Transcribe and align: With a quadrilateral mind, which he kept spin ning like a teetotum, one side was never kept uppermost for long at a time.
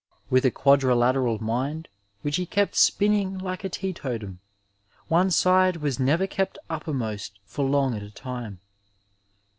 With 0.31 0.45
a 0.45 0.49
quadrilateral 0.49 1.37
mind, 1.43 1.87
which 2.23 2.37
he 2.37 2.47
kept 2.47 2.75
spin 2.75 3.11
ning 3.11 3.37
like 3.37 3.63
a 3.63 3.69
teetotum, 3.69 4.39
one 5.09 5.29
side 5.29 5.77
was 5.77 5.99
never 5.99 6.25
kept 6.25 6.57
uppermost 6.71 7.37
for 7.45 7.69
long 7.69 7.93
at 7.95 8.01
a 8.01 8.09
time. 8.09 8.61